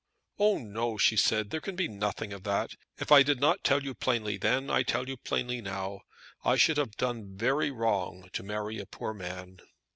"Oh, 0.39 0.57
no," 0.57 0.97
she 0.97 1.15
said; 1.15 1.51
"there 1.51 1.61
can 1.61 1.75
be 1.75 1.87
nothing 1.87 2.33
of 2.33 2.41
that. 2.41 2.73
If 2.97 3.11
I 3.11 3.21
did 3.21 3.39
not 3.39 3.63
tell 3.63 3.83
you 3.83 3.93
plainly 3.93 4.35
then, 4.35 4.67
I 4.67 4.81
tell 4.81 5.07
you 5.07 5.15
plainly 5.15 5.61
now. 5.61 6.01
I 6.43 6.55
should 6.55 6.77
have 6.77 6.95
done 6.97 7.37
very 7.37 7.69
wrong 7.69 8.27
to 8.33 8.41
marry 8.41 8.79
a 8.79 8.87
poor 8.87 9.13
man." 9.13 9.59